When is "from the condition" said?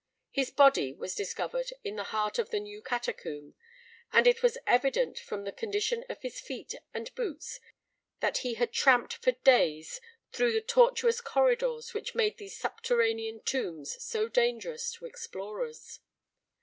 5.19-6.05